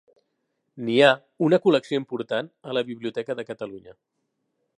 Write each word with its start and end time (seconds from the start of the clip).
N'hi 0.87 0.95
ha 1.07 1.09
una 1.49 1.59
col·lecció 1.67 2.01
important 2.03 2.51
a 2.71 2.79
la 2.79 2.87
Biblioteca 2.91 3.37
de 3.43 3.47
Catalunya. 3.51 3.99